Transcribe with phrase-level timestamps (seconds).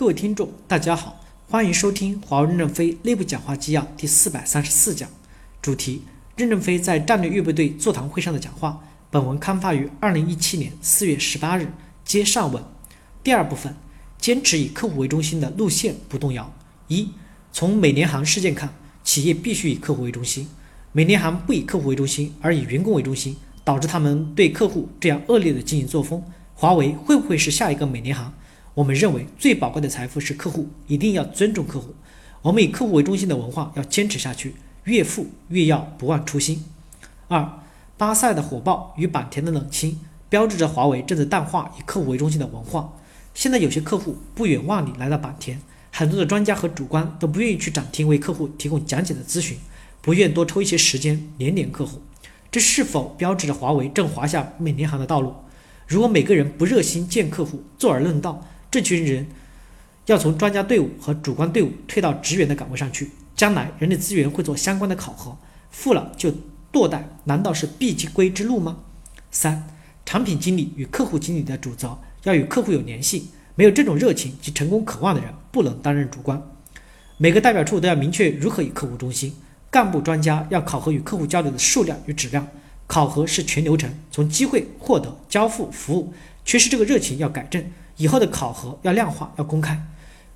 [0.00, 5.06] 各位听众，大家好，欢迎收听华为任正非内部讲话纪要第四百三十四讲，
[5.60, 6.04] 主题：
[6.36, 8.82] 任正非在战略预备队座谈会上的讲话。
[9.10, 11.68] 本文刊发于二零一七年四月十八日，
[12.02, 12.64] 接上文。
[13.22, 13.76] 第二部分，
[14.16, 16.50] 坚持以客户为中心的路线不动摇。
[16.88, 17.10] 一，
[17.52, 18.72] 从美联航事件看，
[19.04, 20.48] 企业必须以客户为中心。
[20.92, 26.24] 美联航不以客户为中心，而以员工为中心，导致他们对客户这样恶劣的经营作风。
[26.54, 28.32] 华为会不会是下一个美联航？
[28.74, 31.94] 我们认为最宝贵的财富是客户，一定要尊重客户。
[32.42, 34.54] 我们以客户为中心的文化要坚持下去，
[34.84, 36.64] 越富越要不忘初心。
[37.28, 37.60] 二，
[37.98, 39.98] 巴塞的火爆与坂田的冷清，
[40.28, 42.96] 标志着华为正在淡化以客户为中心的文化。
[43.34, 45.60] 现在有些客户不远万里来到坂田，
[45.92, 49.58] 很多的专家和主管都不愿意去展厅为客户提供讲解的咨询，
[50.00, 52.00] 不愿多抽一些时间连连客户。
[52.50, 55.34] 这是否标志着华为正滑下美联航的道路？
[55.86, 59.26] 如果每个人不热心见客户，坐而论道，这群人
[60.06, 65.36] 要从专家队伍和主观队伍退到职员的岗位上去，将来人力资源会做相关的考核，
[65.70, 66.32] 富了就
[66.72, 68.78] 堕代，难道是必归之路吗？
[69.30, 69.66] 三，
[70.06, 76.40] 产品经理与客户经理的主责要与客户有联系，没有这种热情及成功渴望的人不能担任主管。
[77.16, 79.34] 每个代表处都要明确如何以客户中心，
[79.70, 82.46] 干部专家要考核与客户交流的数量与质量。
[82.86, 86.12] 考核是全流程，从机会获得、交付、服务，
[86.44, 87.64] 缺失这个热情要改正。
[88.00, 89.78] 以后的考核要量化、要公开。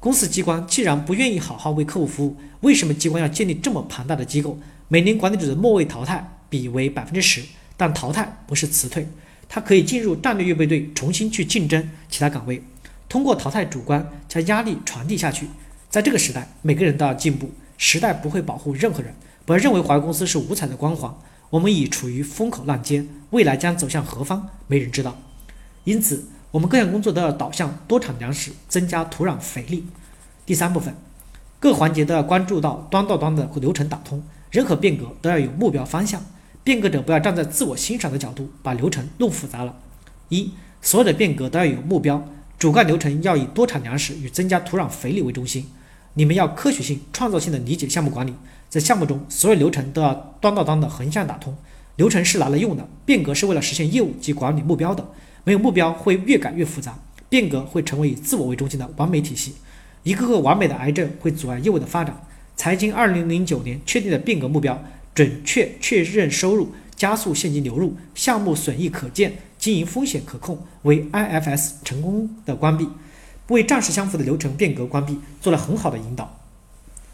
[0.00, 4.58] 公司机关既然不愿意好好为客户服务，为什么机关要建立这么庞大的机构？
[4.88, 7.40] 每年管理者的末位淘汰比为百分之十，
[7.76, 9.06] 但淘汰不是辞退，
[9.48, 12.60] 他可以进入战略预备队，重新去竞争其他岗位。
[13.08, 15.46] 通过淘汰主观，将压力传递下去。
[15.88, 17.52] 在这个时代，每个人都要进步。
[17.78, 19.14] 时代不会保护任何人，
[19.46, 21.14] 不要认为华为公司是五彩的光环。
[21.50, 25.16] 我们已处于风口浪尖，未来将走向何方，没人知道。
[25.84, 29.86] 因此，我们各项工作都要导向多产粮食，增加土壤肥力。
[30.44, 30.94] 第三部分，
[31.58, 36.22] 各环节都要关注到端到端的流程打通，任何变革都要有目标方向。
[36.62, 39.74] 变革者不要站在自我欣赏的角度，把流程弄复杂了。
[40.28, 40.52] 一，
[40.82, 42.22] 所有的变革都要有目标，
[42.58, 45.66] 主干流程要以多产粮食与增加土壤肥力为中心。
[46.12, 48.34] 你们要科学性、创造性的理解项目管理。
[48.68, 51.56] 在项目中，所有流程都要端到端的横向打通。
[51.96, 55.06] 流程是拿来用的，变革是为了实现业务及管理目标的。
[55.44, 56.96] 没有目标会越改越复杂，
[57.28, 59.54] 变革会成为以自我为中心的完美体系。
[60.04, 62.24] 一个个完美的癌症会阻碍业务的发展。
[62.56, 64.82] 财经二零零九年确定的变革目标：
[65.14, 72.88] 准确确认收入，加速现金流入，项目损益可见，经营风险可控，为 IFS 成功的关闭，
[73.48, 76.38] 为战时相符的流程变革关闭做了很好的引导。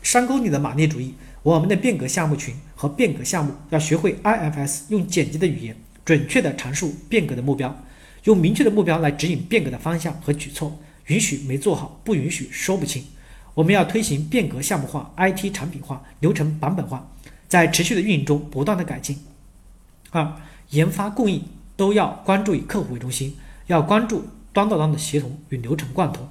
[0.03, 1.15] 山沟里的马列主义。
[1.43, 7.75] 我们的变革项目群和变革项目要学会 IFS，用简洁的语言准确地阐述变革的目标，
[8.25, 13.05] 用明确的目标来指引变革的方向和举措，允许没做好，不允许说不清。
[13.55, 17.09] 我们要推行变革项目化、IT 产品化、流程版本化，
[17.49, 19.19] 在持续的运营中不断的改进。
[20.11, 20.33] 二、
[20.71, 21.43] 研发供应
[21.77, 23.37] 都要关注以客户为中心，
[23.69, 26.29] 要关注端到端的协同与流程贯通。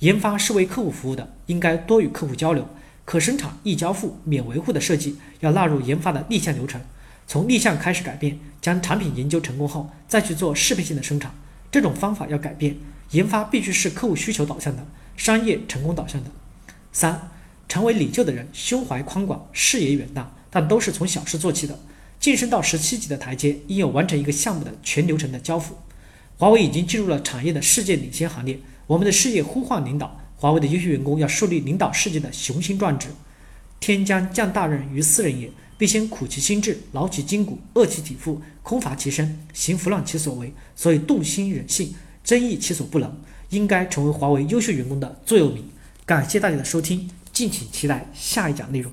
[0.00, 2.66] 研发是为客户服务的，应该多与客户交流。
[3.10, 6.80] 可生产、易交付、免维护的设计要纳入研发的立项流程，
[7.26, 11.34] 从立项开始改变，将产品研究成功后再去做适配性的生产。
[11.72, 12.76] 这种方法要改变，
[13.10, 16.30] 研发必须是客户需求导向的，商业成功导向的。
[16.92, 17.32] 三，
[17.68, 21.76] 成为领袖的人胸怀宽广，视野远大，但都是从小事做起的。
[22.20, 25.76] 晋升到十七级的台阶，应有完成一个项目的全流程的交付。
[26.38, 30.20] 华为已经进入了产业的世界领先行列，我们的事业呼唤领导。
[30.40, 33.08] 华为的优秀员工要树立领导世界的雄心壮志。
[33.78, 40.50] 天将降大任于斯人也，必先苦其心志，劳其筋骨，饿其体肤，空乏其身，行拂乱其所为。
[40.74, 43.20] 所以动心忍性，增益其所不能，
[43.50, 45.62] 应该成为华为优秀员工的座右铭。
[46.06, 48.90] 感谢大家的收听，敬请期待下一讲内容。